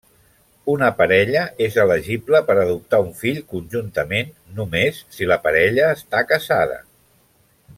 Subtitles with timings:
[0.75, 6.81] Una parella és elegible per adoptar un fill conjuntament només si la parella està casada.